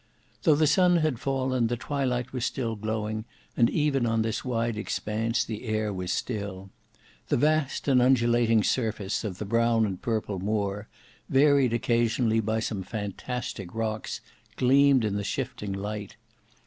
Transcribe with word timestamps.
Though 0.41 0.55
the 0.55 0.65
sun 0.65 0.95
had 0.97 1.19
fallen, 1.19 1.67
the 1.67 1.77
twilight 1.77 2.33
was 2.33 2.43
still 2.43 2.75
glowing, 2.75 3.23
and 3.55 3.69
even 3.69 4.07
on 4.07 4.23
this 4.23 4.43
wide 4.43 4.75
expanse 4.75 5.43
the 5.43 5.65
air 5.65 5.93
was 5.93 6.11
still. 6.11 6.71
The 7.27 7.37
vast 7.37 7.87
and 7.87 8.01
undulating 8.01 8.63
surface 8.63 9.23
of 9.23 9.37
the 9.37 9.45
brown 9.45 9.85
and 9.85 10.01
purple 10.01 10.39
moor, 10.39 10.87
varied 11.29 11.71
occasionally 11.71 12.39
by 12.39 12.61
some 12.61 12.81
fantastic 12.81 13.75
rocks, 13.75 14.21
gleamed 14.55 15.05
in 15.05 15.17
the 15.17 15.23
shifting 15.23 15.71
light. 15.71 16.15